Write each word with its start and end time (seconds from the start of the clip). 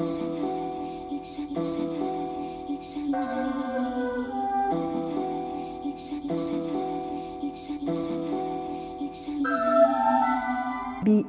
B 0.00 0.06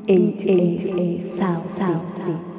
A 0.07 0.37
A 0.87 1.37
sound 1.37 1.75
sound. 1.75 2.17
Let 2.17 2.50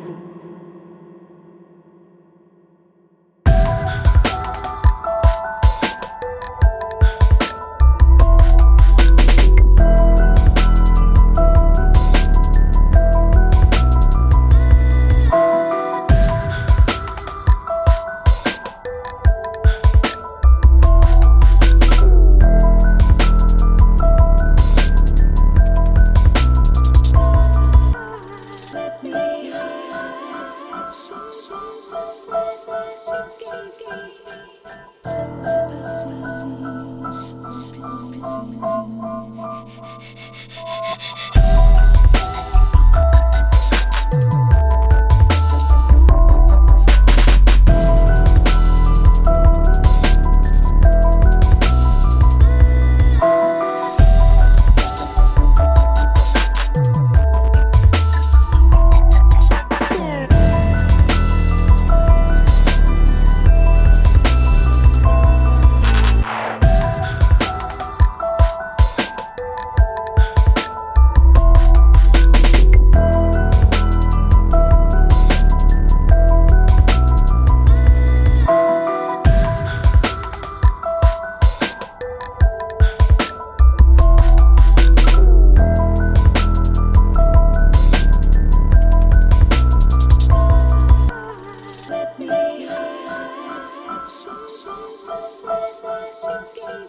Listen, 96.25 96.87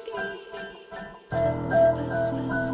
listen, 1.31 2.72